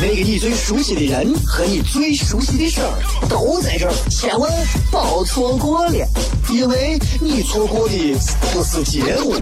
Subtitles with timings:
[0.00, 4.48] 那个你最熟悉的人和你最熟悉的事儿都在这儿，千万
[4.92, 6.06] 别错过了，
[6.50, 8.16] 因为你错过的
[8.52, 9.34] 不是结果，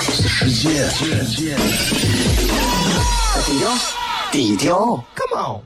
[0.00, 0.88] 是世界。
[3.46, 3.70] 低调，
[4.32, 5.62] 低调，Come on，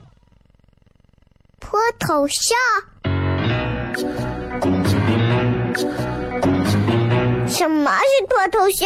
[1.59, 2.55] 脱头像？
[7.47, 8.85] 什么是脱头像？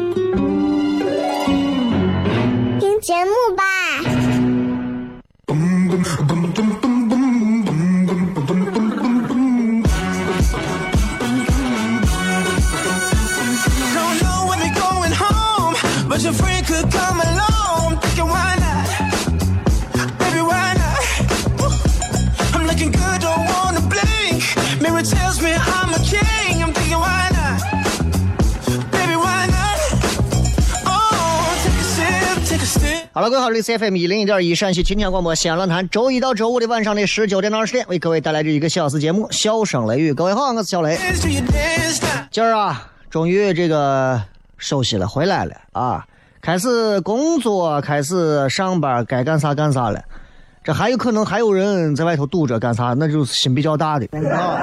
[3.01, 3.60] 节目吧。
[33.31, 40.11] 各位好，这里是 FM 一零一点一陕西秦腔广播西安论坛，周一到周五的晚上的十九点到二十点，为各位带来这一个小时节目《笑声雷雨》。
[40.13, 40.99] 各位好，我是小雷。
[42.29, 44.21] 今儿啊，终于这个
[44.57, 46.05] 休息了，回来了啊，
[46.41, 50.03] 开始工作，开始上班，该干啥干啥了。
[50.61, 52.93] 这还有可能还有人在外头堵着干啥？
[52.97, 54.59] 那就是心比较大的啊。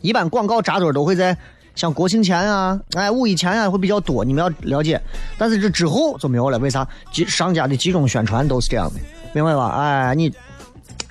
[0.00, 1.36] 一般广告扎堆都会在。
[1.78, 5.00] 像国庆前啊，哎，五一前啊会比较多，你们要了解。
[5.38, 6.84] 但是这之后就没有了，为啥？
[7.12, 8.98] 集商家的集中宣传都是这样的，
[9.32, 9.68] 明白吧？
[9.68, 10.28] 哎，你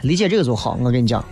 [0.01, 0.77] 理解这个就好。
[0.81, 1.23] 我跟你讲，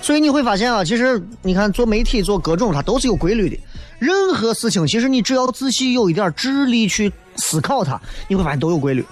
[0.00, 3.58] 所以你会发现啊，其实你看做媒体做各种，它都是有规律的。
[3.98, 9.04] 任何事情，其实你只要仔细有一点智力去思考它，你会发现都有规律，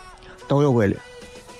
[0.48, 0.96] 都有规律。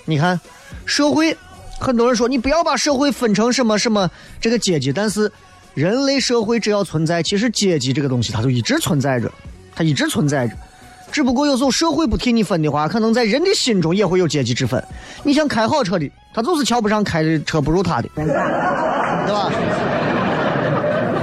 [0.05, 0.41] 你看
[0.87, 1.37] 社会，
[1.79, 4.09] 很多人说你不要把社会分成什么什么
[4.41, 5.31] 这个阶级，但是。
[5.73, 9.31] 人类社会只要存在，其实阶级这个东西它就一直存在着，
[9.75, 10.53] 它一直存在着。
[11.11, 14.83] 只不过有时候社会不替你分的话，可能在人的心中也会有阶级之分。
[15.23, 18.25] 你像开好车的，他就是瞧不上开的车不如他的，对
[19.33, 19.51] 吧？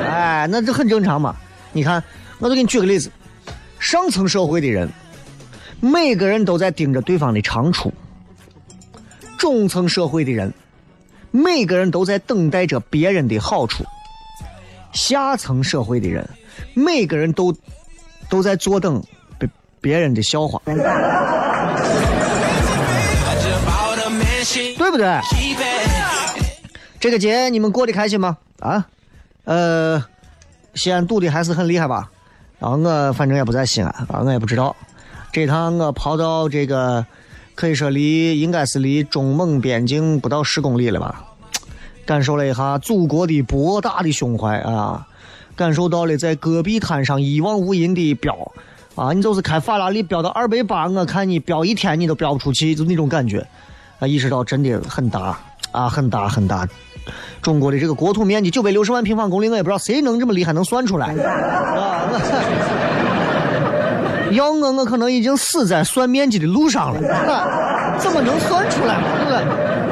[0.08, 1.34] 哎，那这很正常嘛。
[1.72, 2.02] 你看，
[2.38, 3.10] 我就给你举个例子：
[3.78, 4.88] 上层社会的人，
[5.80, 7.88] 每个人都在盯着对方的长处；
[9.38, 10.52] 中层社会的人，
[11.30, 13.84] 每个人都在等待着别人的好处。
[14.92, 16.28] 下层社会的人，
[16.74, 17.54] 每个人都
[18.28, 19.02] 都在坐等
[19.38, 19.48] 别
[19.80, 20.74] 别人的笑话，对
[24.90, 25.20] 不对？
[26.98, 28.36] 这个节你们过得开心吗？
[28.58, 28.86] 啊，
[29.44, 30.04] 呃，
[30.74, 32.10] 西安堵的还是很厉害吧？
[32.58, 34.76] 然后我反正也不在西安，啊，我也不知道。
[35.32, 37.06] 这趟我跑到这个，
[37.54, 41.24] 可以说离应该是离中蒙边境不到十公里了吧。
[42.06, 45.06] 感受了一下祖国的博大的胸怀啊！
[45.56, 48.34] 感受到了在戈壁滩上一望无垠的飙
[48.94, 49.12] 啊！
[49.12, 53.46] 你就是开法拉利飙到二百八，我看你飙一天你都飙不出去，就那种感觉
[53.98, 54.08] 啊！
[54.08, 55.38] 意识到真的很大
[55.70, 56.66] 啊，很大很大。
[57.42, 62.10] 中国的这个国土面积九百六十万平方公里，我也不知道谁能这么厉害，能算出来啊！
[64.32, 68.96] 要我，我可能已经死在算面积的路上了，怎么能算出来？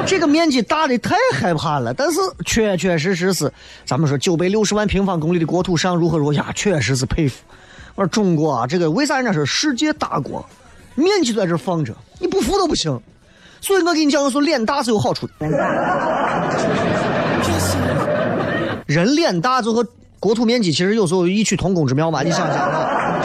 [0.09, 3.53] 这个面积大的太害怕了，但是确确实实是，
[3.85, 7.43] 咱们说九百六十万平方公里的国土上如何如何呀，确实是佩服。
[7.93, 10.43] 我说中国啊，这个为啥人家说世界大国，
[10.95, 12.99] 面积在这放着，你不服都不行。
[13.61, 15.33] 所以我跟你讲，我说脸大是有好处的。
[18.87, 19.85] 人脸大就和
[20.19, 23.19] 国土面积其实有时候异曲同工之妙嘛，你想想啊，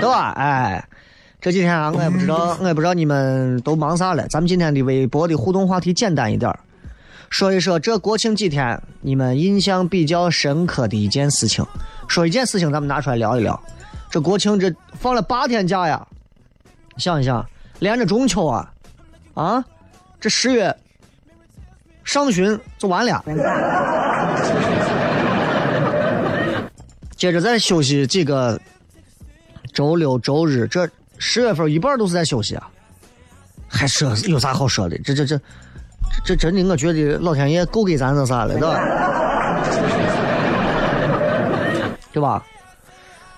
[0.00, 0.32] 对吧？
[0.38, 0.82] 哎。
[1.40, 4.28] 这几天啊，我也不知道，我也不知道你们都忙啥了。
[4.28, 6.54] 咱们今天的微博的互动话题简单一点
[7.30, 11.64] 说一说这国庆几天你们印象比较深刻的一件事情。
[12.08, 13.58] 说一件事情，咱们拿出来聊一聊。
[14.10, 16.06] 这国庆这放了八天假呀，
[16.96, 17.44] 想一想，
[17.78, 18.72] 连着中秋啊，
[19.34, 19.64] 啊，
[20.20, 20.76] 这十月
[22.04, 23.24] 上旬就完了，
[27.16, 28.60] 接着再休息几个
[29.72, 30.88] 周六周日，这
[31.20, 32.68] 十月份一半都是在休息啊，
[33.68, 34.98] 还说有啥好说的？
[35.04, 35.38] 这这这
[36.24, 38.80] 这真的，我觉得老天爷够给咱那啥了，对吧？
[42.10, 42.44] 对吧？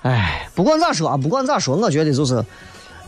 [0.02, 2.43] 哎，不管咋说啊，不管咋说，我觉得就是，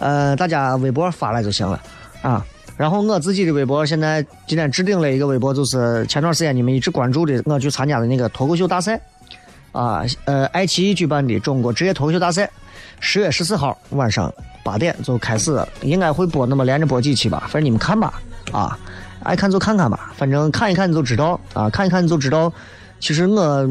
[0.01, 1.81] 呃，大家微博发来就行了
[2.21, 2.45] 啊。
[2.77, 9.01] 然后我自己的微博现在今天置顶了一个微博，就是前段时间你们一直关注的，我去参加的那个脱口秀大赛。
[9.71, 12.51] 啊，呃，爱奇艺举办的中国职业脱口秀大赛，
[13.01, 14.33] 十月十四号晚上
[14.65, 18.15] 八点就开始，应该会播那么连着播几期吧，反正你们看吧，
[18.51, 18.77] 啊，
[19.23, 22.51] 爱看就看看吧，反正看一看你就知道，啊，看一看你就知道，
[22.99, 23.69] 其实我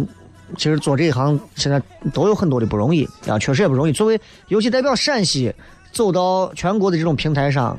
[0.55, 1.81] 其实做这一行现在
[2.13, 3.91] 都有很多的不容易啊，确实也不容易。
[3.91, 5.53] 作为尤其代表陕西
[5.91, 7.77] 走到全国的这种平台上，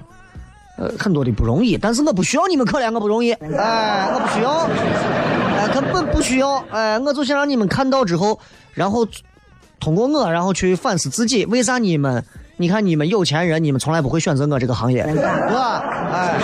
[0.77, 4.69] 呃，很多的不容易，但是我不需要你们可怜我不容易，哎，我不需要。
[5.57, 8.39] 哎根本不需要，哎，我就想让你们看到之后，
[8.75, 9.07] 然后
[9.81, 12.23] 通过我，然后去反思自己，为啥你们？
[12.57, 15.85] 你看你们有钱人，你们从来不会选择我这个行业，是吧？
[16.13, 16.39] 哎，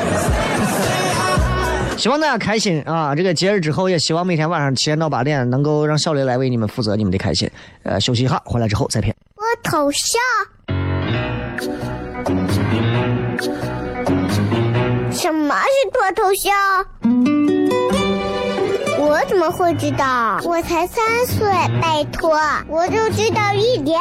[1.97, 3.15] 希望大家开心啊！
[3.15, 7.49] 这个节日之后，也希望每天晚上七点到八点，能够让小雷来为你们负责你们的开心。
[7.85, 9.15] 呃，休息一下，回来之后再片。
[9.37, 10.21] 我头像？
[15.13, 16.53] 什么是脱头像？
[18.99, 20.41] 我怎么会知道？
[20.45, 21.49] 我才三岁，
[21.81, 22.37] 拜托，
[22.69, 24.01] 我就知道一点。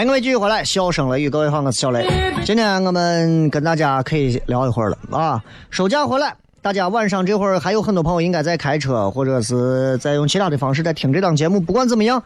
[0.00, 2.08] 欢迎各位继续回来，笑声雷雨，各位好，我是小雷。
[2.42, 5.44] 今天我们跟大家可以聊一会儿了啊。
[5.68, 11.60] 收假回来，大家晚上这会儿还有很多朋友应该在开车，或者是在用其他的方式在听这档节目。
[11.60, 12.22] 不管怎么样，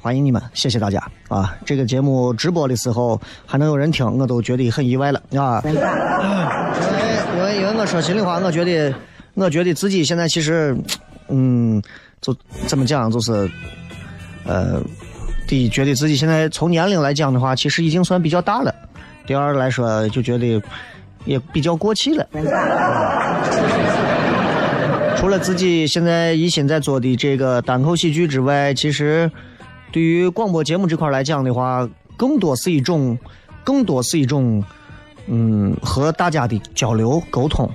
[0.00, 1.54] 欢迎你们，谢谢大家啊！
[1.66, 5.60] 这个节目直播的时候还能有人听，我都觉得很意外了啊。
[5.66, 5.80] 因为
[7.36, 8.94] 因为因为我说心里话，我觉得
[9.34, 10.74] 我觉得自己现在其实，
[11.28, 11.82] 嗯，
[12.22, 12.34] 就
[12.66, 13.46] 怎么讲，就是
[14.46, 14.80] 呃。
[15.50, 18.72] 第一，觉得自己现在从年龄来讲的话，其实已经算比较大了；
[19.26, 20.62] 第二来说，就觉得
[21.24, 22.24] 也比较过气了。
[25.18, 29.28] 除了自己现在一心在做的这个单口喜剧之外，其实
[29.90, 33.18] 对于广播节目这块来讲的话，更多是一种，
[33.64, 34.62] 更多是一种，
[35.26, 37.68] 嗯，和大家的交流沟通。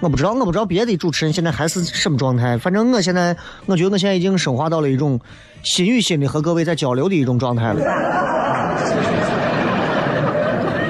[0.00, 2.58] 我不知道，我不知道别的主持人现在还是什么状态。
[2.58, 3.34] 反正我现在，
[3.64, 5.18] 我觉得我现在已经升华到了一种
[5.64, 7.80] 心与心的和各位在交流的一种状态了。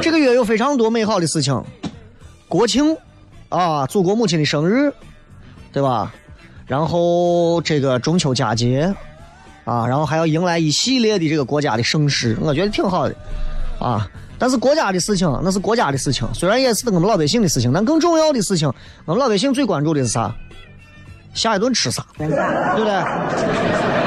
[0.03, 1.65] 这个月有非常多美好的事情，
[2.49, 2.97] 国庆
[3.49, 4.93] 啊，祖国母亲的生日，
[5.73, 6.13] 对吧？
[6.67, 8.95] 然后这个中秋佳节
[9.65, 13.15] 啊，然后还要迎来一系列的这个国家的盛事，我觉得挺好的
[13.79, 14.07] 啊。
[14.39, 18.71] 但是国家的事情那是国家的事情，虽然也是我们老百姓的事情，但更重要的事情，
[19.05, 20.35] 我们老百姓最关注的是啥？
[21.33, 22.05] 下一顿吃啥？
[22.19, 22.35] 对不
[22.85, 24.04] 对？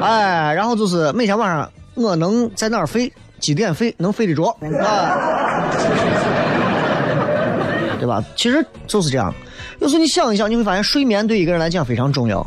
[0.00, 5.70] 哎，然后就是每天晚上我能在哪儿睡，几点睡，能睡得着，啊，
[7.98, 8.24] 对吧？
[8.36, 9.32] 其实就是这样。
[9.80, 12.40] 有时候你想一想，你会发现睡眠对一个人来讲非常重要。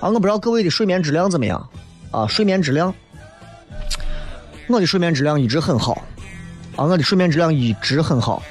[0.00, 1.68] 啊，我不知道各位的睡眠质量怎么样？
[2.10, 2.94] 啊，睡眠质量。
[4.68, 6.02] 我的睡眠质量一直很好，
[6.76, 8.42] 啊，我的睡眠质量一直很好。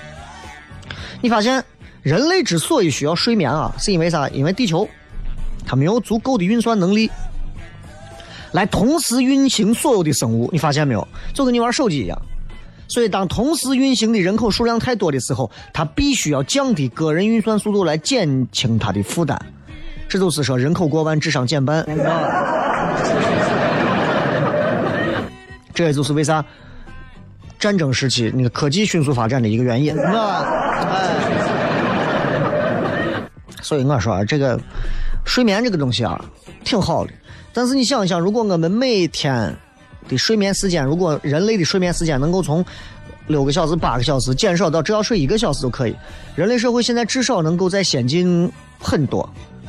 [1.22, 1.64] 你发现
[2.02, 4.28] 人类之所以需要睡眠啊，是因为啥？
[4.30, 4.88] 因为地球
[5.66, 7.10] 它没有足够的运算能力
[8.56, 10.50] 来同时运行所有的生物。
[10.54, 11.06] 你发现没有？
[11.34, 12.18] 就跟你玩手机一样。
[12.88, 19.38] 所以当同时运行的人口数量太多的时候，它必须要降低个人运算速度来减轻它的负担。
[20.08, 21.86] 这就是说，人口过万，智商减半。
[25.74, 26.46] 这也就是为啥
[27.60, 30.46] 战争时期那个科技迅速发展的一个原因，是吧？
[30.92, 31.10] 哎，
[33.62, 34.58] 所以我说，这个
[35.26, 36.24] 睡眠这个东西啊，
[36.64, 37.12] 挺好的。
[37.56, 39.56] 但是你想一想，如果我们每天
[40.10, 42.64] 的睡眠时间，如果人类的睡眠时间能够从
[43.28, 45.96] 六个小时、八个小时减少到只要睡一个小时就可以，
[46.36, 49.28] 人类社会现在至少能够再先进很多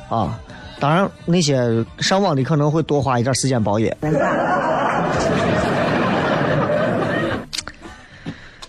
[0.08, 0.36] 啊。
[0.80, 3.96] 当然，那些上网的可能会多花一点时间包夜。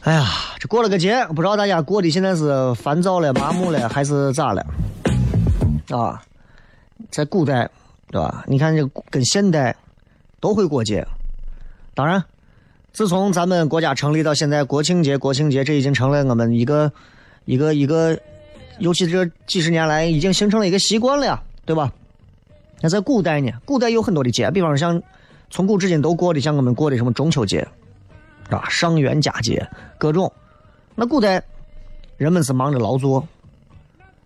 [0.01, 0.25] 哎呀，
[0.59, 4.63] 这过了个节，不知道大家过的现在是烦躁了、麻木了，还是咋了？
[5.89, 6.21] 啊，
[7.09, 7.67] 在古代，
[8.09, 8.43] 对吧？
[8.47, 9.75] 你看这跟现代
[10.39, 11.05] 都会过节。
[11.93, 12.23] 当然，
[12.93, 16.91] 自从咱们国家成立到现在，国庆节、国庆节，这已经成了我们一个、
[17.45, 18.17] 一个、一个，
[18.79, 21.91] 尤其这几十年来，已经形成了一个习惯了呀，对吧？
[22.81, 23.51] 那在古代呢？
[23.65, 25.01] 古代有很多的节，比方说像
[25.49, 27.67] 从古至今都过的，像我们过的什么中秋节。
[28.49, 30.31] 啊，上元佳节，各种。
[30.95, 31.43] 那古代
[32.15, 33.27] 人们是忙着劳作，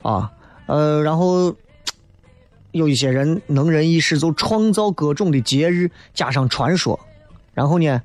[0.03, 0.31] 啊，
[0.67, 1.51] 呃，然后
[2.71, 6.99] 有一些人能人异士，就创造各种的节日，加上传说，
[7.53, 8.01] 然后呢，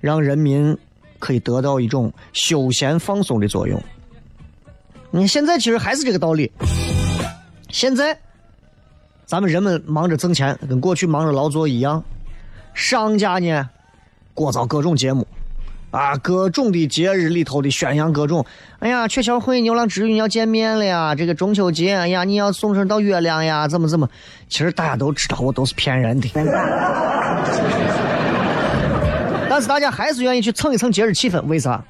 [0.00, 0.76] 让人民
[1.18, 3.82] 可以得到一种休闲放松的作用。
[5.10, 6.52] 你现在其实还是这个道理。
[7.68, 8.18] 现在
[9.24, 12.02] 咱们人们忙着挣钱，跟过去忙着劳作一样。
[12.74, 13.68] 商家呢，
[14.34, 15.26] 过造各种节目。
[15.90, 18.44] 啊，各种的节日里头的宣扬各种，
[18.78, 24.08] 哎呀，鹊桥会牛郎织女要见面了呀，这个中秋节，哎呀，你要送上到月亮呀，怎么怎么？
[24.48, 26.30] 其实大家都知道，我都是骗人的。
[29.50, 31.82] 但是大家还是愿意去蹭一蹭节日气氛，为啥？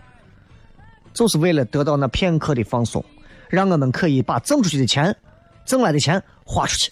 [1.12, 3.04] 就是为了得到那片刻的放松，
[3.49, 5.14] 让我们可以把挣出去的钱，
[5.66, 6.90] 挣来的钱花出去。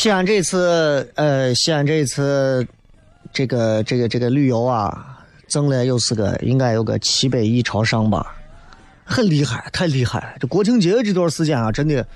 [0.00, 2.64] 西安这次，呃，西安这次，
[3.32, 8.24] 这个这个这个旅游啊，挣了有是个应该有个七百亿朝上吧，
[9.04, 10.28] 很厉害，太厉害了。
[10.38, 12.06] 这国庆节这段时间啊，真的，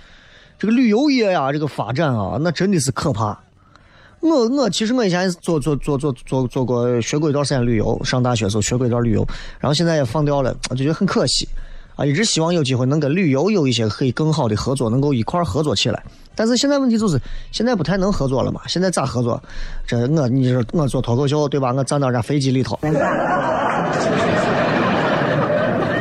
[0.60, 3.36] 这个旅游业呀，这个发展啊，那真的是可怕。
[4.20, 9.26] 我我其实我以前做做做做做做过学过一段时间旅游，上大学时候学过一段旅游，
[9.58, 11.48] 然后现在也放掉了，我就觉得很可惜
[11.96, 16.00] 啊，一直希望有机会能跟旅游有一些可以更好的合作，能够一块合作起来。
[16.34, 17.20] 但是现在问题就是，
[17.50, 18.60] 现在不太能合作了嘛？
[18.66, 19.42] 现在咋合作？
[19.86, 21.72] 这我你说我做脱口秀对吧？
[21.72, 22.90] 我站到人家飞机里头， 对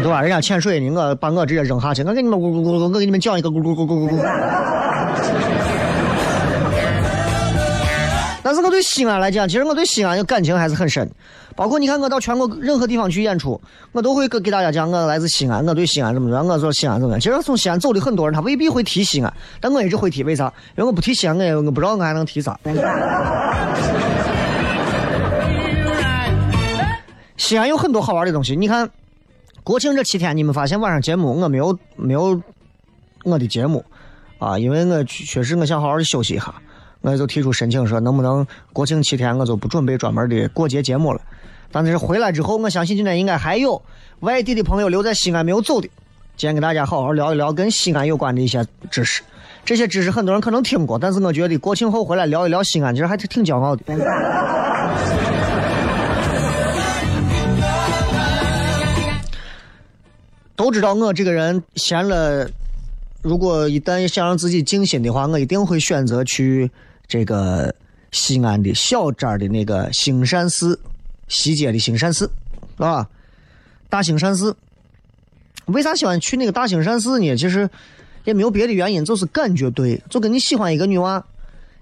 [0.10, 0.22] 吧？
[0.22, 5.51] 人家潜水呢，我把我直接扔下去，我给你们咕咕咕，我给你们讲一个咕咕咕咕咕咕。
[8.44, 11.10] 但是我对西安来讲，其实我对西安的感情还是很深。
[11.56, 13.60] 包括你看，我到全国任何地方去演出，
[13.92, 17.20] 我都会给给大家讲我来自西安，我对西安怎么样，我说西安怎么样。
[17.20, 20.46] 其实从西安走的很多人，他未必会提西安，但我一直会提，为啥？
[20.78, 22.58] 因为我不提西安，我也我不知道我还能提啥。
[27.38, 28.90] 西安有很多好玩的东西，你看，
[29.64, 32.42] 国庆这七天，你们发现晚上节目我没有没有
[33.26, 33.84] 我的节目
[34.40, 34.58] 啊？
[34.58, 36.56] 因为我确实我想好好的休息一下。
[37.02, 41.20] 我就提出申请说，能不能国庆七天我就不准备专门的过节节目了。
[41.72, 43.82] 但是回来之后，我相信今天应该还有
[44.20, 45.90] 外地的朋友留在西安没有走的。
[46.38, 49.24] 今天跟大家好好聊一聊跟西安有关的一些知识。
[49.66, 53.84] 这些知识很多人可能听过，但是我觉得国庆后回来聊一聊西安，其实还是挺骄傲的。
[60.56, 62.48] 都知道我这个人闲了，
[63.24, 66.70] 如果一旦想让自己静心的话，我一定会选择去。
[67.12, 67.76] 这个
[68.14, 70.80] 西安的小寨的那个兴善寺，
[71.28, 72.32] 西街的兴善寺，
[72.78, 73.06] 啊，
[73.90, 74.56] 大兴善寺。
[75.66, 77.36] 为啥喜欢去那个大兴善寺呢？
[77.36, 77.70] 其实
[78.24, 81.22] 也没有别的原因，就是感觉对，就跟你喜欢一个女娃，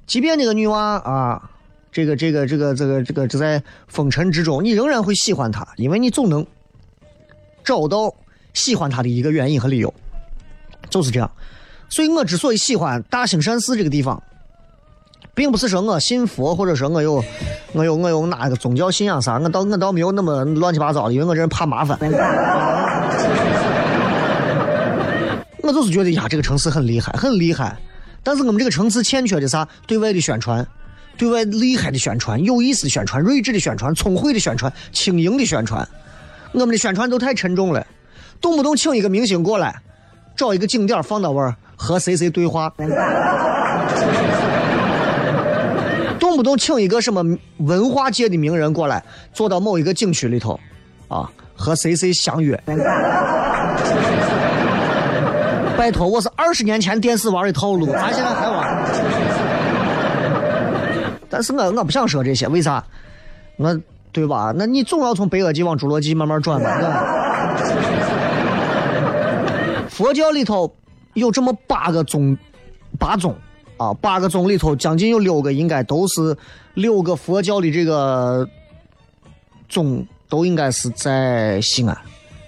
[0.07, 1.51] 即便那个女娃啊，
[1.91, 6.43] 这个这个这个这个这个就在风尘之中，你仍然会喜欢她，因为你总能
[7.63, 8.11] 找到
[8.55, 9.93] 喜欢她的一个原因和理由，
[10.89, 11.31] 就是这样。
[11.87, 14.19] 所以我之所以喜欢大兴善寺这个地方。
[15.33, 17.23] 并不是说我信佛，或者说我有，
[17.73, 21.97] 我有我有哪个宗教信仰啥，我倒我倒没有那么乱七八糟的，因为我这人怕麻烦。
[25.61, 27.77] 我就是觉得呀，这个城市很厉害，很厉害。
[28.23, 29.67] 但是我们这个城市欠缺的啥？
[29.87, 30.65] 对外的宣传，
[31.15, 35.87] 对外厉害的宣传，有意思的宣传，睿智的宣传，聪慧的宣传，轻盈的宣传。
[36.51, 37.85] 我们的宣传都太沉重了，
[38.41, 39.79] 动不动请一个明星过来，
[40.35, 42.73] 找一个景点放到位儿和谁谁对话。
[46.39, 47.21] 不动请一个什么
[47.57, 49.03] 文化界的名人过来，
[49.33, 50.57] 坐到某一个景区里头，
[51.09, 52.57] 啊，和谁谁相约。
[55.77, 58.85] 拜托，我是二十年前电视玩的套路，咱现在还玩。
[61.29, 62.81] 但是我我不想说这些，为啥？
[63.57, 63.77] 我
[64.13, 64.53] 对吧？
[64.55, 66.69] 那你总要从白垩纪往侏罗纪慢慢转吧。
[69.89, 70.73] 佛教里头
[71.15, 72.37] 有这么八个宗，
[72.97, 73.35] 八宗
[73.79, 76.35] 啊，八个宗里头将近有六个应该都是
[76.73, 78.47] 六个佛教的这个
[79.69, 81.97] 宗都应该是在西安。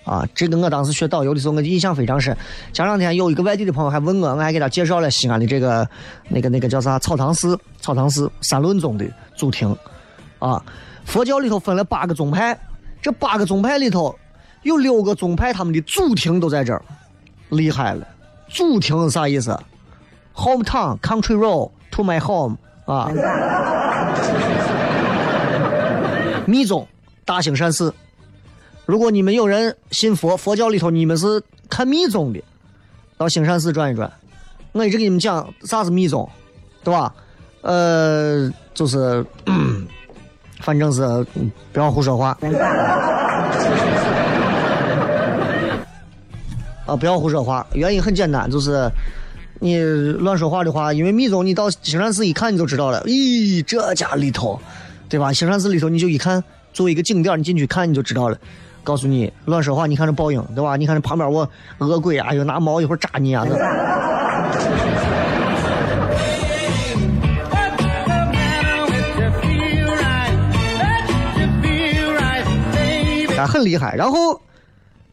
[0.04, 2.36] 啊，这个我当时学导游的时候，我印象非常深。
[2.74, 5.88] 前两天有一个外地的朋友还问我，我还给他介绍了西安的这个
[6.28, 9.74] 那个那个叫啥草堂寺，草堂寺三论宗的祖庭。
[10.40, 10.62] 啊，
[11.06, 12.60] 佛教里头分了八个宗派，
[13.02, 14.14] 这八个宗派里头
[14.64, 16.82] 有六个宗派，他们的祖庭都在这儿，
[17.50, 18.06] 厉害了。
[18.50, 19.58] 祖庭是啥意思
[20.36, 22.58] ？Hometown, country road to my home。
[22.86, 23.10] 啊，
[26.46, 26.88] 密宗
[27.24, 27.94] 大兴善寺。
[28.86, 32.44] 如果你们有人信佛，佛教里头你们是看密宗的，
[33.18, 34.12] 到兴善寺转一转。
[34.74, 36.28] 我一直给你们讲啥是密宗，
[36.84, 37.14] 对吧？
[37.62, 39.24] 呃，就是，
[40.60, 41.26] 反正是
[41.72, 42.38] 不要胡说话。
[46.86, 47.66] 啊，不要胡说话。
[47.74, 48.90] 原因很简单，就是
[49.64, 53.04] 你乱说话的话，因为密宗你到兴善寺一看你就知道了。
[53.04, 54.60] 咦，这家里头，
[55.08, 55.32] 对吧？
[55.32, 58.36] 兴善寺里头你就一看，作为一个景点，你进去看你就知道了。
[58.84, 59.86] 告诉你，乱说话！
[59.86, 60.76] 你看这报应，对吧？
[60.76, 63.46] 你看这旁边我恶鬼啊，又拿矛一会儿扎你啊！
[73.38, 73.96] 啊，很厉害。
[73.96, 74.42] 然后，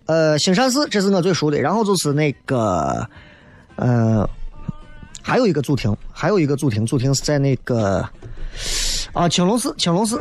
[0.07, 1.61] 呃，兴善寺这是我最熟的。
[1.61, 3.07] 然后就是那个，
[3.77, 4.27] 呃，
[5.29, 8.03] 还有一个祖庭，还有一个祖庭，祖庭是在那个
[9.13, 10.19] 啊，青龙寺，青龙寺，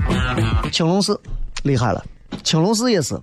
[0.69, 1.17] 青龙寺，
[1.63, 2.03] 厉害了。
[2.43, 3.17] 青龙寺也是，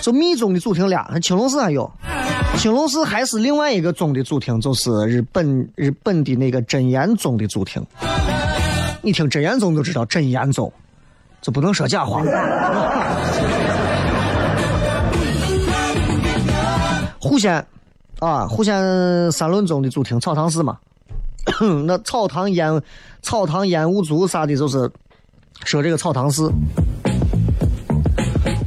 [0.00, 1.90] 就密宗的祖庭俩，青龙寺还有，
[2.58, 7.84] 青龙寺还是另外一个宗的祖庭，就是日本日本的那个真言宗的祖庭。
[9.02, 10.72] 你听真言宗就知道，真言宗
[11.42, 12.22] 就不能说假话。
[17.18, 17.66] 户县
[18.20, 20.78] 啊，户县三论宗的主庭草堂寺嘛，
[21.84, 22.82] 那草堂烟
[23.22, 24.90] 草堂烟雾族啥的，就是
[25.64, 26.50] 说这个草堂寺。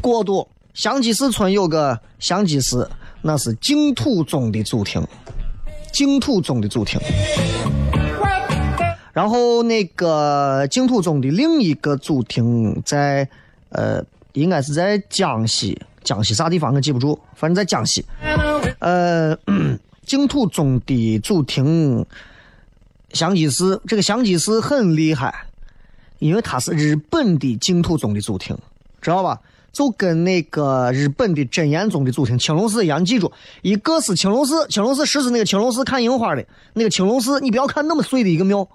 [0.01, 2.89] 过渡香积寺村有个香积寺，
[3.21, 5.05] 那是净土宗的祖庭，
[5.91, 6.99] 净土宗的祖庭。
[9.11, 13.27] 然后那个净土宗的另一个祖庭在
[13.69, 18.05] 呃，应该是在江西，江西啥地方我记不住，反正在江西。
[18.79, 19.37] 呃，
[20.05, 22.05] 净土宗的祖庭
[23.11, 25.47] 香积寺，这个香积寺很厉害，
[26.19, 28.57] 因为它是日本的净土宗的祖庭，
[29.01, 29.41] 知道吧？
[29.73, 33.29] 就跟那个日本的真言宗的祖庭青龙寺一样，记住，
[33.61, 38.65] 一个是青龙寺，青龙寺实是那个青龙寺看樱花的那个青龙寺，你不要看那么碎的一个庙，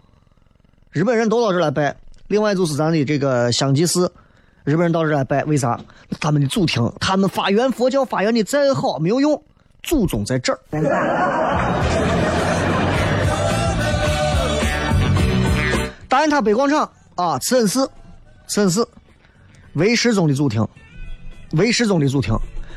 [0.90, 1.96] 日本人都到这来拜。
[2.28, 4.12] 另外就是咱的这个香积寺，
[4.64, 5.78] 日本人到这来拜，为啥？
[6.20, 9.42] 他们的祖庭，他们发源佛教发源的再好没有用，
[9.82, 10.60] 祖宗在这儿。
[16.08, 17.90] 大雁塔北广场啊，慈恩寺，
[18.46, 18.86] 慈恩寺，
[19.72, 20.64] 唯识宗的祖庭。
[21.52, 22.34] 唯识宗的祖庭，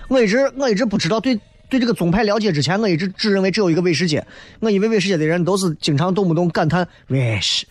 [0.10, 4.26] 我一直我一直不知道对对这个宗派了解之前，我一直只认为只有一个唯识界。
[4.60, 7.66] 我以为唯识界的人都是经常动不动感叹唯识，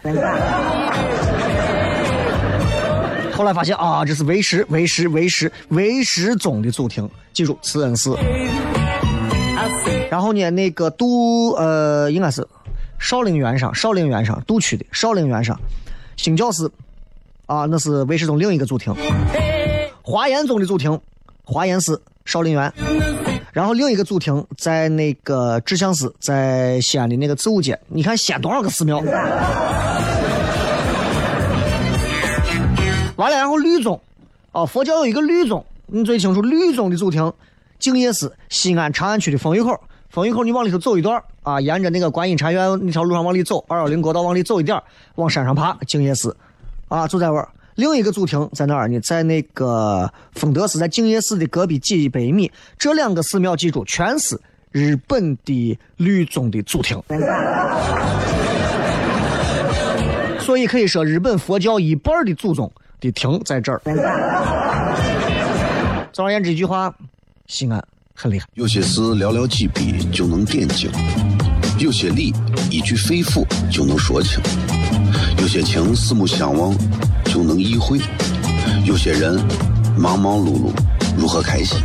[3.45, 7.07] 后来发现啊，这是唯识唯识唯识唯识宗的祖庭。
[7.35, 8.17] 记住慈恩寺。
[10.11, 12.49] 然后呢，那个杜呃，应该是
[12.99, 15.61] 少陵园上少陵园上杜区的少陵园上
[16.17, 16.73] 兴教寺
[17.45, 18.95] 啊，那是唯识宗另一个祖庭。
[20.01, 20.99] 华严宗的祖庭，
[21.45, 22.73] 华严寺少林园，
[23.53, 27.79] 然后另一个祖庭在那个智相寺，在西安的那个子午街。
[27.89, 29.03] 你看西安多少个寺庙？
[33.17, 34.01] 完了，然后律宗，
[34.53, 37.33] 啊，佛教有一个律宗，你最清楚律宗的祖庭，
[37.79, 39.79] 净业寺，西安长安区的丰裕口。
[40.11, 44.81] 丰裕口，你往里头走一段啊，沿着那个观音禅院那条路上往里走，二幺零国道往里走一点
[45.17, 46.37] 往山上爬，净业寺，
[46.89, 47.49] 啊，就在那儿。
[47.75, 49.01] 另一个祖庭在哪儿呢？
[49.01, 52.49] 在那个丰德寺，在净业寺的隔壁几百米。
[52.79, 57.03] 这两个寺庙，记住，全是日本的律宗的祖庭。
[60.39, 62.71] 所以可以说，日本佛教一半的祖宗
[63.11, 63.81] 的停在这儿。
[66.13, 66.95] 总而言之，一句话，
[67.47, 68.47] 西安很厉害。
[68.55, 70.91] 有些事寥寥几笔就能点睛，
[71.79, 72.33] 有些理
[72.71, 74.41] 一句肺腑就能说清。
[75.39, 76.75] 有些情四目相望
[77.25, 78.01] 就能意会，
[78.85, 79.35] 有些人
[79.99, 80.73] 忙忙碌碌
[81.19, 81.79] 如何开心？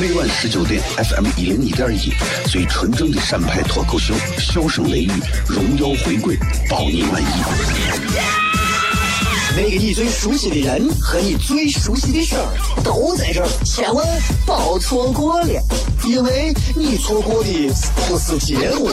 [0.00, 2.12] 每晚十九点，FM 一零一点一，
[2.48, 5.10] 最纯正的陕派脱口秀，笑声雷雨，
[5.48, 6.36] 荣耀回归，
[6.70, 8.45] 包你满意。
[9.56, 12.46] 那个你最熟悉的人和你最熟悉的事儿
[12.84, 14.06] 都在这儿，千万
[14.44, 15.48] 别错过了，
[16.04, 17.72] 因为你错过的
[18.06, 18.90] 不是节目，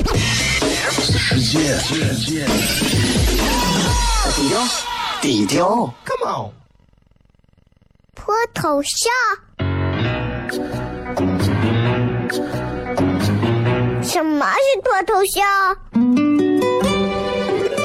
[1.01, 1.77] 是时间。
[4.35, 4.67] 低调，
[5.21, 6.51] 低调，Come on。
[8.15, 9.11] 脱头像？
[14.01, 15.43] 什么是脱头像？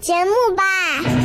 [0.00, 1.19] 节目吧。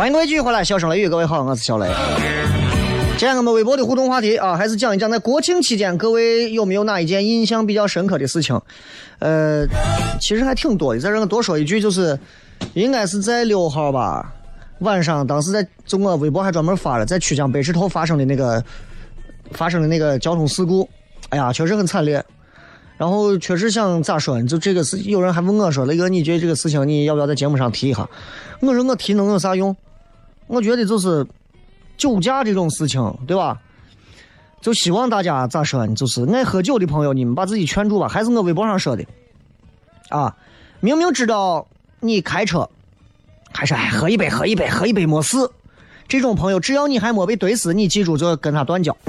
[0.00, 1.86] 欢迎各位继续回来，笑声雷雨，各位好，我是小雷。
[3.18, 8.58] 今天我们微博的互动话题啊，还是讲一讲在国庆期间，各位有没有哪一件印象比较深刻的事情？
[9.18, 9.66] 呃，
[10.18, 12.18] 其实还挺多的，在这我多说一句，就是
[12.72, 14.32] 应该是在六号吧，
[14.78, 18.64] 晚上，当时在就我微博还专门发了，在曲江北石头发生的那个
[19.50, 20.88] 发生的那个交通事故，
[21.28, 22.24] 哎呀，确实很惨烈。
[22.96, 24.46] 然后确实想咋说呢？
[24.46, 28.08] 就这个事，有人还问我说：“雷哥，你觉得这个事情你要不要在节目上提一下？”
[28.60, 29.76] 我说：“我提能有啥用？
[30.50, 31.24] 我觉得就是
[31.96, 33.56] 酒驾这种事情，对吧？
[34.60, 35.94] 就希望大家咋说呢？
[35.94, 38.08] 就是爱喝酒的朋友，你们把自己劝住吧。
[38.08, 39.04] 还是我微博上说的
[40.08, 40.36] 啊，
[40.80, 41.66] 明明知道
[42.00, 42.68] 你开车，
[43.52, 45.38] 还是哎喝一杯，喝一杯，喝一杯没事。
[46.08, 48.96] 这种朋友，只要你还没被怼死，你记住就跟他断交。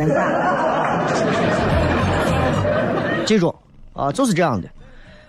[3.26, 3.54] 记住。
[3.94, 4.70] 啊，就是这样的，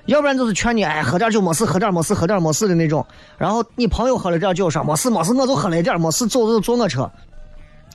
[0.07, 3.07] 要不然就是劝你，哎，喝点酒没事，喝点没事，喝点没事的那种。
[3.39, 7.09] 然后你朋友喝了点酒说没事没事，我就喝了一点没事，走就坐我车。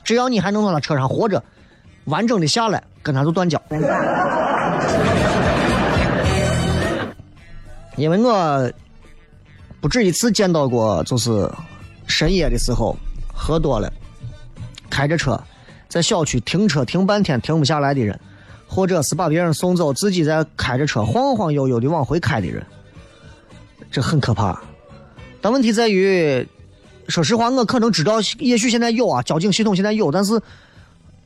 [0.02, 1.42] 只要你还能从他车上活着，
[2.06, 3.60] 完整的下来，跟他就断交。
[7.96, 8.72] 因为我
[9.80, 11.46] 不止一次见到过，就是
[12.06, 12.96] 深夜的时候
[13.34, 13.92] 喝多了，
[14.88, 15.38] 开着车
[15.88, 18.18] 在小区停车停半天停不下来的人。
[18.68, 22.64] 或者是把别人送走，自己在开着车晃晃悠悠的往回开的人，
[23.90, 24.60] 这很可怕。
[25.40, 26.46] 但问题在于，
[27.08, 30.40] 说实话，我可能知道，也许现在有啊，交警系统现在有，但是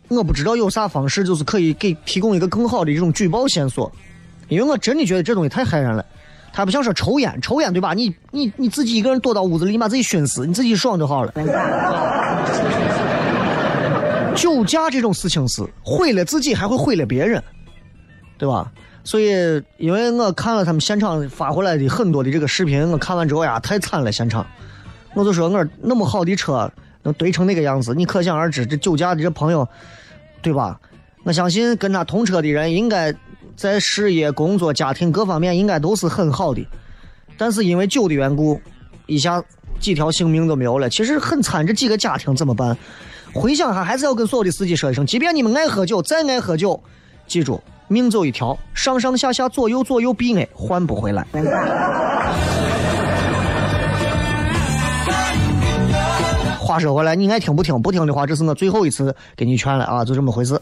[0.09, 3.91] 我不知道有啥方式，就是可以给提供一个更好的这种举报线索。
[4.49, 6.05] 因为我真的觉得这东西太害人了，
[6.53, 7.95] 他不像说抽烟，抽烟对吧？
[7.95, 11.33] 你你你自己一个人躲到屋子里，把自己熏死，你自己爽就好了。
[14.35, 17.43] 酒驾这种事情是毁了自己，还会毁了别人，
[18.39, 18.71] 对吧？
[19.05, 19.31] 所以，
[19.79, 24.47] 因为我看了他们现场发回来的很多的这个视频，我看完之后呀，太惨了，现场。
[25.15, 26.71] 我就说，我那么好的车
[27.03, 29.69] 能堆成那个样子，你可想而知，这酒驾的这朋友，
[30.41, 30.81] 对吧？
[31.25, 33.13] 我相信跟他同车的人，应该
[33.57, 36.67] 在事业、工作、家庭各方面应该都是很好的，
[37.37, 38.61] 但是因为酒的缘故，
[39.07, 39.43] 一下
[39.81, 41.67] 几条性命都没有了，其实很惨。
[41.67, 42.77] 这几个家庭怎么办？
[43.35, 46.79] 回想下，还是要跟所有的司机说一声：，即便你们爱喝酒，再爱喝酒，
[47.27, 51.27] 记住，命就一条，上上下下、左右左右、避爱，换不回来。
[56.59, 57.81] 话说回来，你爱听不听？
[57.81, 60.61] 不听的话，这是我最后一次给你劝了啊，就这么回事。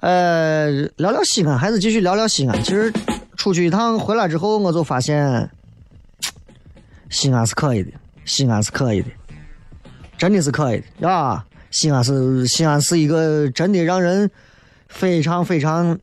[0.00, 2.62] 呃，聊聊西安，还是继续聊聊西安。
[2.62, 2.92] 其实
[3.36, 5.50] 出去一趟回来之后，我就发现。
[7.10, 7.90] 西安是可以的，
[8.24, 9.08] 西安是可以的，
[10.16, 11.44] 真的是可以的啊！
[11.70, 14.30] 西安是西安是一个真的让人
[14.88, 15.98] 非常非常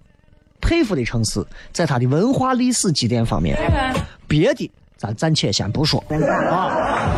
[0.61, 3.55] 佩佩服的城市，在它的文化历史积淀方面，
[4.27, 6.03] 别的咱暂且先不说
[6.49, 7.13] 啊。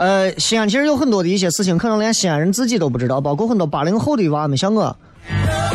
[0.00, 4.96] 呃，西安其实有很多的一些事情，可能连西安人自己都不知道，包括很多八零后的娃们，像我，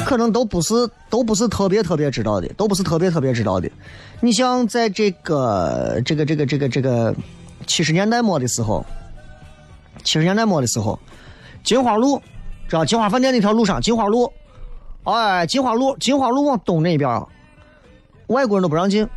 [0.04, 0.74] 可能都不是
[1.12, 3.70] 都不是特别特别知道的，都不是特别特别知道的。
[4.22, 7.14] 你像在这个这个这个这个这个
[7.68, 8.84] 七十年代末的时候，
[10.04, 11.00] 七十年代末的时候，
[11.64, 12.20] 金花路，
[12.68, 14.34] 知道金花饭店那条路上，金花路，
[15.04, 17.22] 哎，金花路，金花路往东那边，
[18.26, 19.08] 外国人都不让进。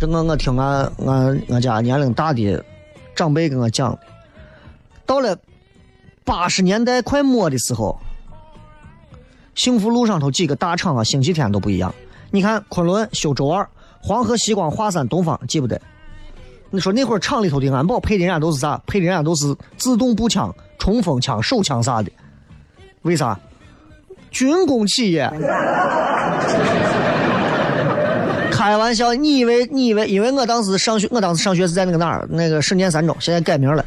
[0.00, 2.64] 这我我听俺俺俺家年龄大的。
[3.16, 3.98] 长辈跟我讲的，
[5.06, 5.36] 到了
[6.22, 7.98] 八十年代快末的时候，
[9.54, 11.92] 幸福路上头几个大厂啊，星期天都不一样。
[12.30, 13.66] 你看昆仑修周二，
[14.00, 15.80] 黄河、西光、华山、东方，记不得？
[16.70, 18.76] 你说那会儿厂里头的安保配的人家都是啥？
[18.86, 22.10] 配的人家都是自动步枪、冲锋枪、手枪啥的。
[23.02, 23.38] 为啥？
[24.30, 25.30] 军工企业。
[28.66, 30.08] 开玩笑，你以为你以为？
[30.08, 32.26] 因为我当时上学，我当时上学是在那个哪儿？
[32.28, 33.84] 那个省念三中，现在改名了。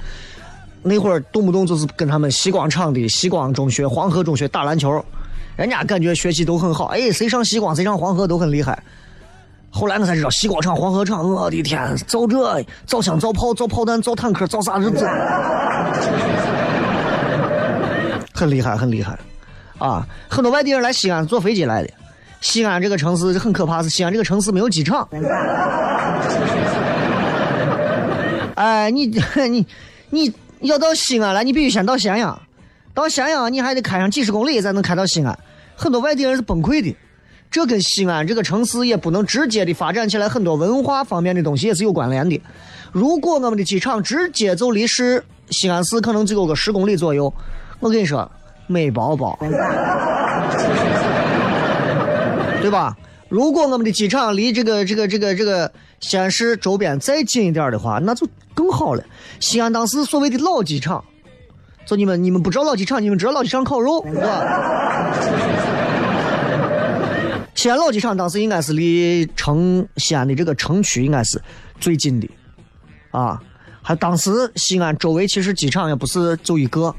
[0.81, 5.03] 那会儿动不动就是跟他们西光厂的西光中学、黄河中学打篮球，
[5.57, 6.85] 人家感觉学习都很好。
[6.85, 8.81] 哎，谁上西光，谁上黄河都很厉害。
[9.69, 14.89] 后来我才知道，西光厂、黄河厂，我的天，造这造枪、造炮、造炮弹、造坦克、造啥子？
[18.33, 19.19] 很厉害，很厉害。
[19.77, 21.89] 啊，很多外地人来西安坐飞机来的。
[22.41, 25.07] 西安这个城市很可怕，是西安这个城市没有机场。
[28.55, 29.05] 哎，你
[30.11, 32.41] 你你要到西安来，你必须先到咸阳，
[32.93, 35.37] 到咸阳你还得开上几十公里才能开到西安。
[35.75, 36.93] 很多外地人是崩溃的，
[37.49, 42.41] 这跟西安这个城市也不能直接的发展起来，很多文化方面的东西也是有关联的。
[42.91, 47.33] 如果我们的机场直接就离市西安市可能就有个十公里左右，
[47.79, 48.29] 我跟你说
[48.67, 49.39] 美宝宝。
[52.61, 52.97] 对吧？
[53.29, 59.03] 如果我们的机场离这个、这个、这个、这个西安市周边再近一点的话，那就更好了。
[59.39, 61.03] 西安当时所谓的老机场，
[61.85, 65.13] 就你们你们不知道老机场，你们知道老机场烤肉，是吧？
[67.53, 71.39] 西安老机场当时应该是离城西安的这个城区应该是
[71.79, 72.27] 最近的，
[73.11, 73.39] 啊，
[73.83, 76.95] 还当时西安周围其实机场也不是就一个，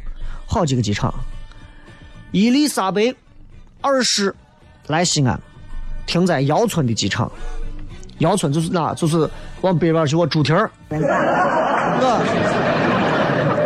[0.47, 1.13] 好几个机场。
[2.31, 3.13] 伊丽莎白
[3.81, 4.33] 二世
[4.87, 5.41] 来西安。
[6.07, 7.31] 停在姚村的机场，
[8.19, 8.93] 姚村就是哪？
[8.95, 9.29] 就是
[9.61, 10.71] 往北边去我猪蹄儿，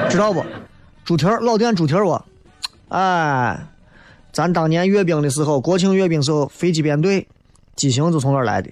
[0.09, 0.45] 知道不？
[1.05, 2.25] 猪蹄儿老店猪蹄儿我，
[2.89, 3.59] 哎，
[4.33, 7.27] 咱当年阅兵的时候，国庆阅兵时候，飞机编队
[7.77, 8.71] 机型就从那儿来的，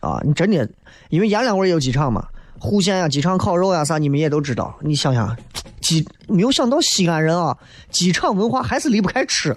[0.00, 0.68] 啊，你真的，
[1.08, 2.26] 因为阎良味也有机场嘛，
[2.58, 4.76] 户县呀，机场烤肉呀啥，你们也都知道。
[4.80, 5.36] 你想想，
[5.80, 7.56] 机没有想到西安人啊，
[7.90, 9.52] 机场文化还是离不开吃。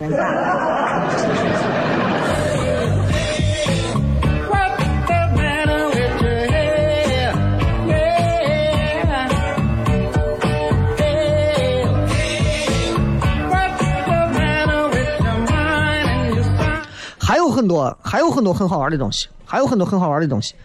[17.62, 20.56] 很多还有很多很好玩的东西，还有很多很好玩的东西。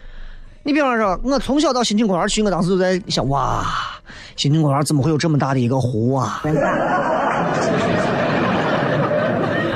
[0.63, 3.63] 你比方说，我从小到新庆公园去，我当时就在想，哇，
[4.35, 6.41] 新庆公园怎么会有这么大的一个湖啊？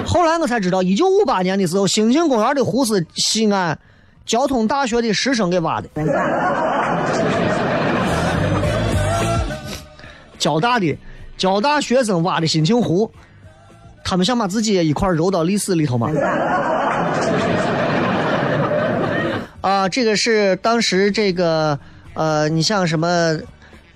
[0.03, 3.77] 后来我才知道，一九五八年的时候，新庆公园的湖是西安
[4.25, 5.87] 交通大学的师生给挖的，
[10.39, 10.97] 交大的
[11.37, 13.11] 交大学生挖的新庆湖，
[14.03, 16.09] 他们想把自己也一块揉到历史里头吗？
[19.61, 21.79] 啊，这个是当时这个
[22.15, 23.37] 呃，你像什么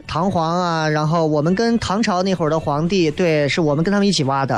[0.07, 4.55] 唐皇啊，然后我们跟唐朝那会儿的皇帝，对，是我们跟他们一起挖的，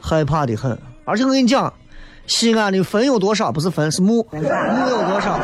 [0.00, 0.76] 害怕的很。
[1.04, 1.72] 而且我跟你讲，
[2.26, 3.52] 西安的坟有多少？
[3.52, 5.38] 不是坟，是墓，墓有多少？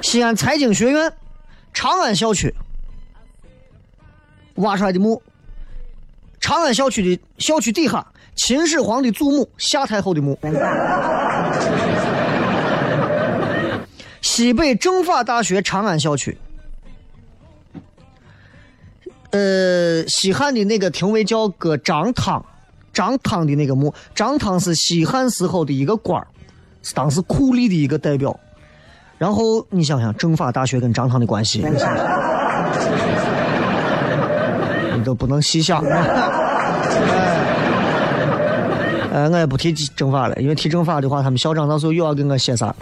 [0.00, 1.12] 西安财经学院
[1.74, 2.54] 长安校区
[4.54, 5.20] 挖出来的墓。
[6.46, 8.06] 长安校区的校区底下，
[8.36, 10.38] 秦始皇的祖母夏太后的墓。
[14.22, 16.38] 西北政法大学长安校区，
[19.30, 22.40] 呃，西汉的那个廷尉叫个张汤，
[22.92, 26.28] 张汤的那个墓，张汤是西汉时候的一个官儿，
[26.80, 28.38] 是当时酷吏的一个代表。
[29.18, 31.64] 然后你想想，政法大学跟张汤的关系，
[35.06, 35.80] 都不能细想。
[39.12, 42.74] 呃，我也不提政法了，因为提政法的话，他们校长到时候又要给我写啥。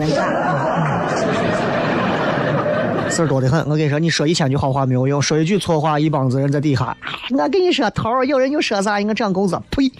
[3.10, 6.96] 事儿多得很，我跟你说，你说一千句好话没有用，说一句错话，一帮子人在底下。
[7.30, 9.92] 我跟你说，头儿有人就说啥，应该涨工资，呸！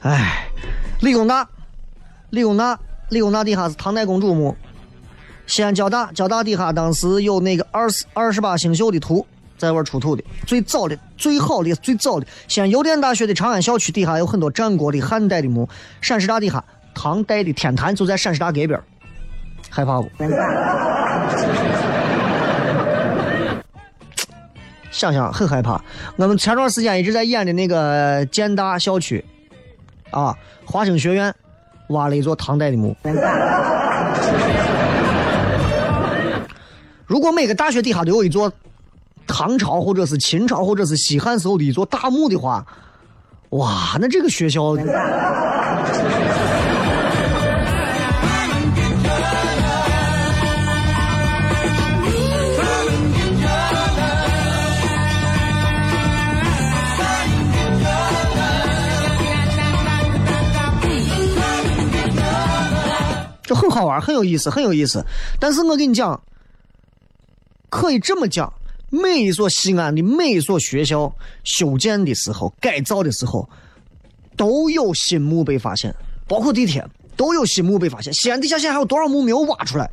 [0.00, 0.48] 哎，
[1.00, 1.46] 理工大，
[2.30, 2.78] 理工大，
[3.10, 4.56] 理工大底下是唐代公主墓。
[5.48, 12.26] 西安交大，交大底下当时有那个二十二十八星宿的图，在玩出土的，最早的、最好的、最早的。
[12.46, 15.68] 西安邮电大学的长安校区底下有很多战国的、汉代的墓，
[16.00, 16.62] 陕师大底下。
[16.94, 18.74] 唐代的天坛就在陕师大隔壁
[19.70, 20.08] 害怕不？
[24.90, 25.80] 想想很害怕。
[26.16, 29.24] 我们前段时间一直在演的那个建大校区，
[30.10, 31.32] 啊，华兴学院
[31.90, 32.96] 挖了一座唐代的墓。
[37.08, 38.52] 如果每个大学底下都有一座
[39.26, 42.66] 唐朝或者是秦朝或者是西汉时候的一座大墓的话，
[43.48, 44.76] 哇，那这个学校。
[63.44, 65.02] 这很好玩，很有意思，很有意思。
[65.40, 66.20] 但是我跟你讲，
[67.68, 68.52] 可以这么讲，
[68.90, 73.48] 每一所西安的每一所学校修建的时候、改造的时候，
[74.36, 75.94] 都有新墓被发现，
[76.26, 78.12] 包括地铁都有新墓被发现。
[78.12, 79.90] 西安地下现在还有多少墓没有挖出来？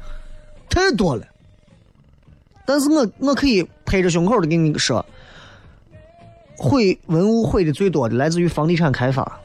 [0.69, 1.25] 太多了。
[2.65, 5.05] 但是我我可以拍着胸口的跟你说，
[6.57, 9.39] 毁文物毁的最多的来自于房地产开发。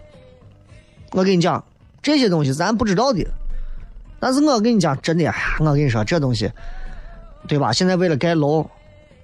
[1.13, 1.63] 我跟你讲，
[2.01, 3.27] 这些东西咱不知道的。
[4.19, 6.51] 但是我跟你讲，真的，我跟你说，这东西，
[7.49, 7.73] 对吧？
[7.73, 8.65] 现在为了盖楼，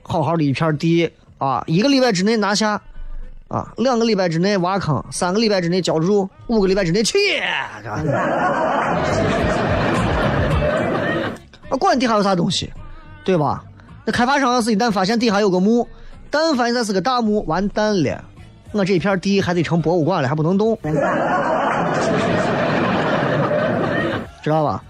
[0.03, 2.81] 好好的一片地啊，一个礼拜之内拿下，
[3.49, 7.83] 啊，两个礼拜之内挖坑，三个礼拜之内浇筑，五个礼拜之内去，啊，
[11.79, 12.73] 管地下有啥东西，
[13.25, 13.63] 对吧？
[14.05, 15.87] 那开发商要是一旦发现地下有个墓，
[16.31, 18.25] 但凡它是个大墓，完蛋了，
[18.73, 20.79] 我这片地还得成博物馆了，还不能动。
[24.43, 24.83] 知道吧？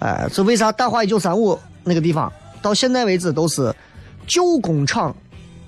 [0.00, 3.74] 哎，这为啥大话一九三五那个地方到现在为止都是
[4.26, 5.14] 旧工厂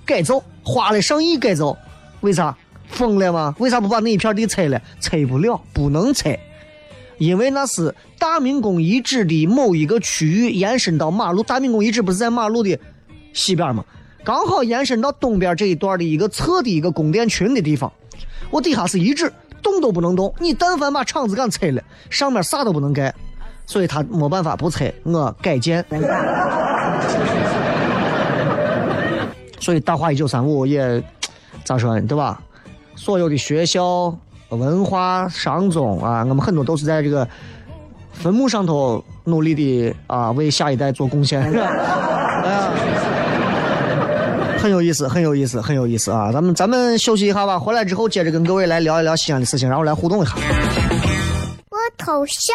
[0.07, 1.77] 改造，花了上亿改造？
[2.21, 2.57] 为啥？
[2.87, 3.55] 疯了吗？
[3.59, 4.81] 为啥不把那一片地拆了？
[5.01, 6.39] 拆不了，不能拆，
[7.19, 11.43] 因为那是大明宫遗址的某一个区域，延伸到马路。
[11.43, 12.79] 大明宫遗址不是在马路的
[13.33, 13.85] 西边吗？
[14.23, 17.91] 刚好延伸到东边这一段的一个侧的一个宫殿群的地方。
[18.51, 20.33] 我底下是遗址，动都不能动。
[20.39, 23.13] 你但凡把厂子敢拆了，上面啥都不能盖。
[23.67, 25.85] 所以他没办法不拆，我改建。
[29.61, 31.03] 所以大话一九三五也
[31.65, 32.41] 咋说呢，对吧？
[32.97, 34.15] 所有的学校、
[34.51, 37.27] 文化、商宗啊，我们很多都是在这个
[38.13, 41.41] 坟墓上头努力的啊，为下一代做贡献。
[41.43, 42.71] 哎呀，
[44.61, 46.31] 很有意思，很有意思，很有意思啊！
[46.31, 50.35] 咱们咱们休息一下吧，回来之后接着跟各位来聊一聊西安的事情，然后来互动一下。
[51.71, 52.55] 我头像。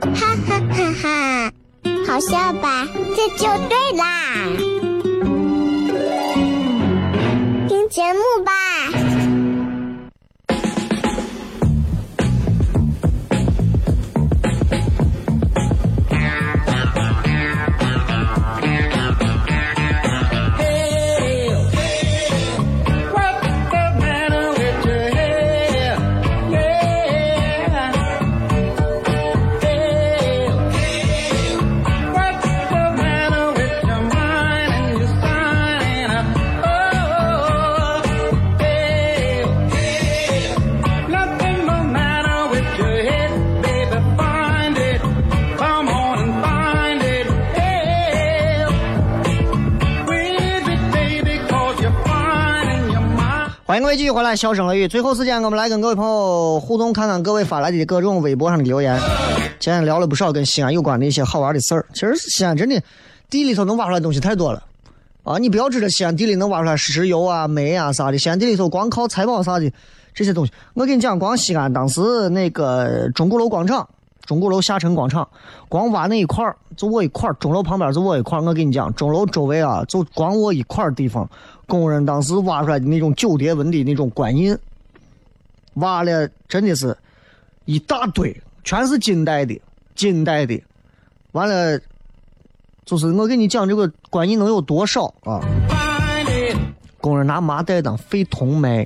[0.00, 1.52] 哈哈哈哈。
[2.06, 2.86] 好笑吧？
[3.14, 4.04] 这就对啦，
[7.68, 8.52] 听节目吧。
[53.70, 54.88] 欢迎各位继续回来，笑声雷雨。
[54.88, 59.00] 最后时间，我们来跟各位朋友互动，看看各位发来的各种微博上的留言。
[59.60, 61.86] 今天聊了不少跟西安有关的一些好玩的事儿。
[61.94, 62.82] 其实西安真的
[63.28, 64.60] 地里头能挖出来东西太多了
[65.22, 65.38] 啊！
[65.38, 69.72] 你不要指着西安地里能挖出来石油啊、煤啊啥的，西安地里头光靠财宝啥的
[70.12, 70.52] 这些东西。
[70.74, 72.00] 我跟你讲，光西安当时
[72.30, 73.88] 那个钟鼓楼广场、
[74.24, 75.28] 钟鼓楼下沉广场，
[75.68, 78.42] 光挖那一块儿，就我一块儿，钟楼旁边就我一块儿。
[78.42, 81.28] 我跟你讲，钟楼周围啊，就光我一块儿地方。
[81.66, 84.56] 工人当时挖出来的那种九叠纹的那种官印，
[85.74, 86.96] 挖了真的是
[87.64, 89.60] 一大堆，全是金代的，
[89.94, 90.60] 金代的。
[91.32, 91.80] 完了，
[92.84, 95.40] 就是我跟你讲，这个官印能有多少啊？
[97.00, 98.84] 工人拿麻袋当废铜卖，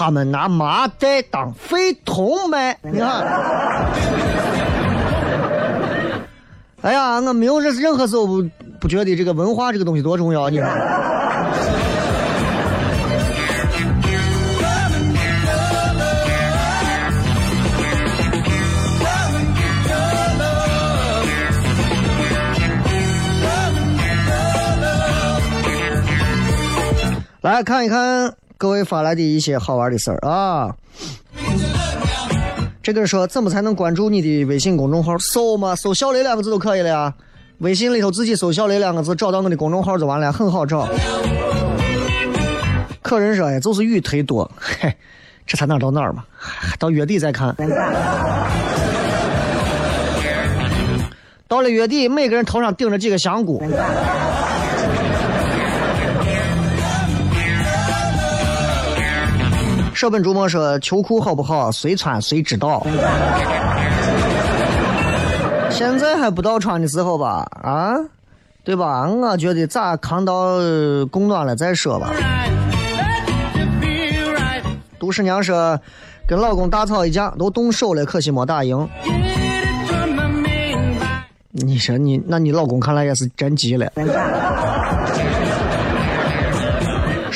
[0.00, 3.22] 他们拿麻袋当废铜卖，你看。
[6.80, 8.42] 哎呀，我没有任任何时候不
[8.80, 10.66] 不觉得这个文化这个东西多重要，你说？
[27.42, 30.76] 来看一看各位发来的一些好玩的事儿啊。
[32.82, 35.16] 这个说怎么才能关注你的微信公众号？
[35.16, 37.14] 搜嘛，搜“小雷”两个字就可以了呀。
[37.60, 40.86] 微信里头自己搜“小雷”两个字，找到我的公众号就完了，很好找。
[43.00, 44.94] 客人说呀，就是雨忒多，嘿，
[45.46, 46.22] 这才哪到哪儿嘛？
[46.78, 47.56] 到月底再看。
[51.48, 53.62] 到了月底，每个人头上顶着几个香菇。
[60.00, 61.70] 舍本逐末说秋裤好不好？
[61.70, 62.82] 随穿随知道。
[65.68, 67.46] 现在还不到穿的时候吧？
[67.62, 67.92] 啊，
[68.64, 69.06] 对吧？
[69.06, 70.56] 我觉得咋扛到
[71.10, 72.14] 供暖了再说吧。
[74.98, 75.78] 杜十娘说，
[76.26, 78.88] 跟老公大吵一架，都动手了，可惜没打赢。
[81.50, 83.92] 你说你，那你老公看来也是真急了。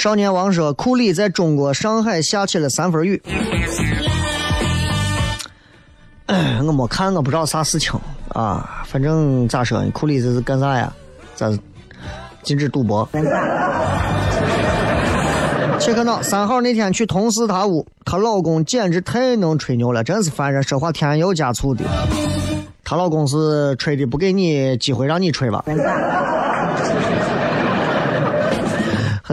[0.04, 3.22] 少年王说：“库里在中国上海下起了三分雨。”
[6.28, 7.98] 我没看，我不知道啥事情
[8.28, 8.84] 啊。
[8.84, 10.92] 反正咋说，库里这是干啥呀？
[11.34, 11.50] 咋
[12.42, 13.08] 禁止赌博？
[15.80, 21.82] 切克闹三号那天去同事他屋，她老公简直太能吹牛了，真是烦人，说话添油加醋的。
[22.84, 25.64] 她老公是吹的不给你机会让你吹吧？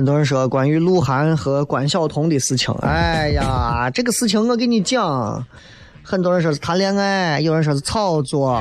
[0.02, 5.46] 很多人说关于鹿晗和关晓彤的事情， 哎呀，这个事情我给你讲。
[6.02, 8.60] 很多人说是谈恋爱，有人说是炒作，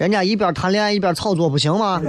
[0.00, 2.00] 人家一边谈恋爱一边炒作不行吗？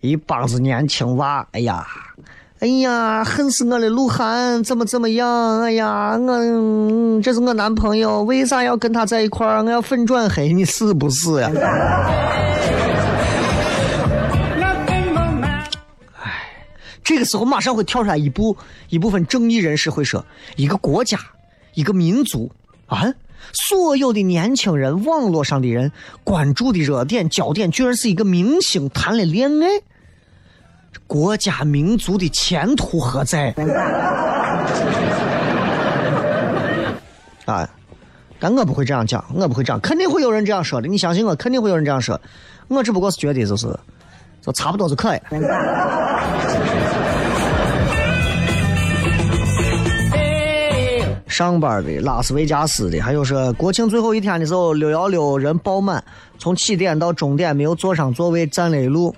[0.00, 1.86] 一帮子年轻娃，哎呀，
[2.60, 3.86] 哎呀，恨死我了！
[3.90, 5.60] 鹿晗怎么怎么样？
[5.60, 9.62] 哎呀，我这是我男朋友，为啥要跟他在一块儿？
[9.62, 11.50] 我要粉转黑，你是不是呀？
[17.02, 18.56] 这个时候马上会跳出来一部
[18.88, 20.24] 一部分正义人士会说，
[20.56, 21.18] 一个国家，
[21.74, 22.50] 一个民族
[22.86, 23.12] 啊，
[23.52, 25.90] 所有的年轻人，网络上的人
[26.22, 29.68] 关注的热点焦点，居然是一个明星谈了恋爱，
[31.06, 33.54] 国家民族的前途何在？
[37.46, 37.68] 啊，
[38.38, 42.20] 但我不会这样讲，我不会这样，肯定会有人这样说的，你相信我，肯定会有人这样说，
[42.68, 43.66] 我只不过是觉得就是，
[44.40, 45.30] 就差不多就可以了。
[51.30, 56.02] 上班的、拉斯维加斯的，还有说国庆最后一天的时候，六幺六人爆满，
[56.38, 59.14] 从起点到终点没有坐上座位，站了一路。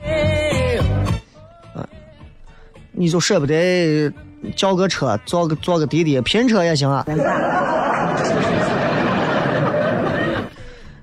[2.92, 4.12] 你就舍不得
[4.54, 7.04] 叫个车，坐个坐个滴滴，拼车也行啊。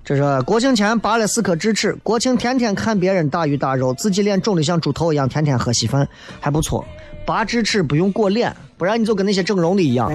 [0.05, 6.07] 这是国庆前拔了四颗智齿，国庆天天看别人大鱼大肉，自己脸肿的像猪头一样，天天喝稀饭，
[6.39, 6.85] 还不错。
[7.25, 10.11] 拔智齿不用过脸，不然你就跟那些整容的一样。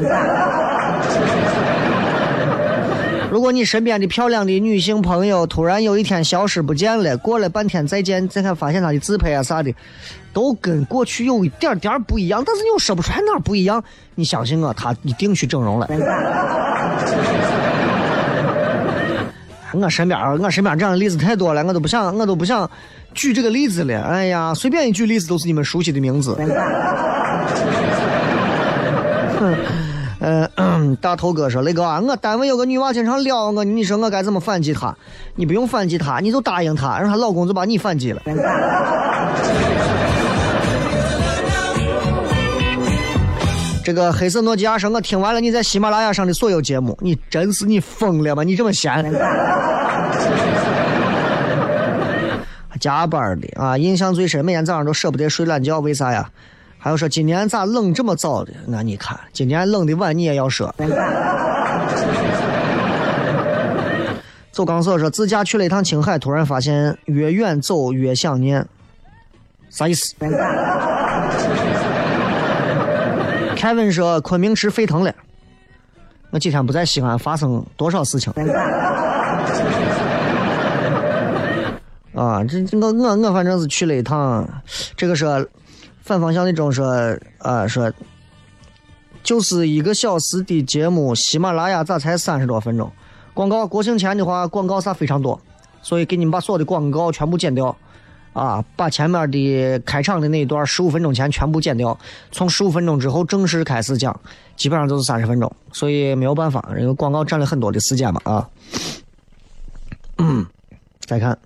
[3.31, 9.75] 如果你身边的漂亮的女性朋友突然有一天消失不见了，过了半天再见，再看发现她的自拍啊啥的，
[10.33, 13.83] 都跟过去有一点点不一样，但是你又说不出来哪不一样。
[14.15, 15.89] 你相信我，她一定去整容了。
[19.73, 22.71] 我身边我身边这样的例子太多了，我都不想，我都不想
[23.13, 24.01] 举这个例子了。
[24.03, 26.37] 哎呀，随便一举例子都是你们熟悉的名字。
[30.57, 30.97] 嗯。
[31.01, 34.97] 大头哥说：“雷哥，我单位有个女娃经常撩我，你说我该怎么反击她？
[35.35, 38.23] 你不用反击她，你就答应她，让她老公就把你反击了。
[43.85, 48.43] ”这个黑色诺基亚说：“我听完了你在喜马拉雅上的所有节目，你真是你疯了吗？
[48.43, 49.05] 你这么闲？”
[52.81, 56.31] 加班的啊，印象最深，每天早上都舍不得睡懒觉，为啥呀？
[56.85, 58.53] 还有说今年咋冷这么早的？
[58.67, 60.67] 那你看，今年冷的晚你也要说。
[64.53, 68.63] 走钢索说自驾去了一趟青海，突然发现越远走越想念，
[69.71, 70.15] 啥意思
[73.57, 75.11] ？Kevin 说昆明池沸腾了，
[76.29, 78.31] 我几天不在西安，发生多少事情？
[82.15, 84.47] 啊，这我我我反正是去了一趟，
[84.95, 85.43] 这个说
[86.05, 86.87] 反方向的中说
[87.39, 87.91] 啊说，
[89.23, 92.93] 就是一个小时的节目，喜马拉雅咋才三十多分钟？
[93.33, 95.41] 广告国庆前的话，广告啥非常多，
[95.81, 97.75] 所以给你们把所有的广告全部剪掉，
[98.35, 101.99] 啊，把前面的开场的那一段十五分钟前全部剪掉，
[102.31, 104.15] 从十五分钟之后正式开始讲，
[104.57, 108.47] 基本上都是三十分钟，所以没有办法，因为广告占了很多的时间嘛啊。
[110.19, 110.45] 嗯，
[111.07, 111.39] 再看。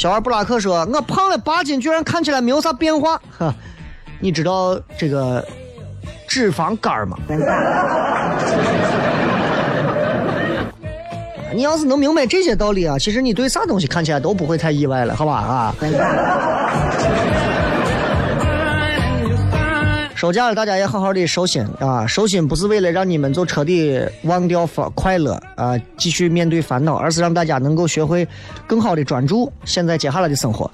[0.00, 3.54] 小二布拉克说：“我胖了八斤，居然看起来没有啥变化。”哈，
[4.18, 5.46] 你知道这个
[6.26, 7.18] 脂肪肝吗？
[11.52, 15.34] 你要是能明白这些道理啊，其实你对啥东西看起来都不会太意外了，好吧？
[15.34, 15.74] 啊。
[20.20, 22.06] 收假了，大家也好好的收心啊！
[22.06, 28.28] 收心不是为了让你们就彻底忘掉烦快乐啊，继续面对烦恼，而是让大家能够学会
[28.66, 30.70] 更好的专注现在接下来的生活。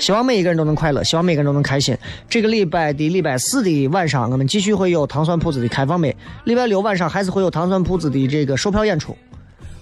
[0.00, 1.96] 希望每一个人都能快乐，希望每个人都能开心。
[2.28, 6.10] 这个礼拜的礼拜四的晚上，我们继续会有糖蒜铺子的开放麦；
[6.42, 9.16] 礼拜六晚上还是会有糖蒜铺子的这个售票演出。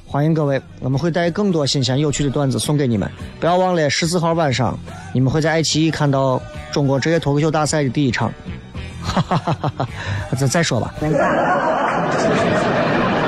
[0.05, 3.11] 欢迎各位，我们会带更多新鲜有趣的段子送给你们。
[3.41, 4.79] 不要忘了十四号晚上，
[5.15, 6.39] 你们会在爱奇艺看到
[6.71, 8.31] 中国职业脱口秀大赛的第一场。
[9.07, 9.87] 哈哈哈哈哈！
[10.37, 10.93] 再再说吧。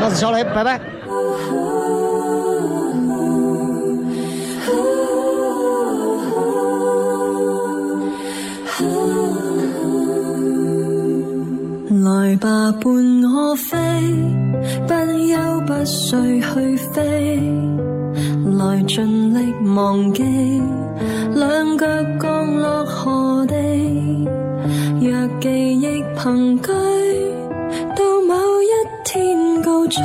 [0.01, 0.81] 我是小雷，拜拜。
[11.91, 12.49] 来吧，
[12.81, 12.85] 伴
[13.25, 13.77] 我飞，
[14.87, 14.95] 不
[15.27, 17.03] 休不睡去飞，
[18.59, 20.23] 来尽力忘记，
[21.35, 21.87] 两脚
[22.21, 23.55] 降落何地。
[25.41, 26.73] 记忆凭据，
[27.95, 28.67] 到某一
[29.05, 30.03] 天告吹，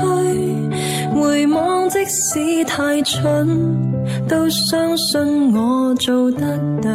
[1.16, 3.48] 回望即使太蠢，
[4.28, 6.92] 都相信我做得对。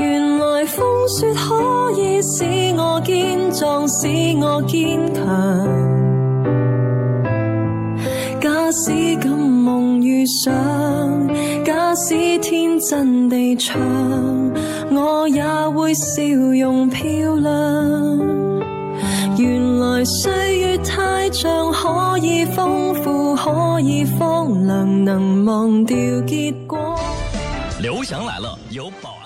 [0.00, 2.44] 原来风雪可以使
[2.78, 4.06] 我坚壮，使
[4.40, 5.24] 我坚强。
[8.40, 10.54] 假使敢梦遇上，
[11.64, 13.78] 假使天真地唱。
[14.90, 16.22] 我也会笑
[16.60, 17.04] 容漂
[17.36, 18.18] 亮。
[19.36, 26.98] 原来岁月太长，可以丰富，可以荒凉，能忘掉结果。
[27.80, 29.17] 刘翔来了，有宝。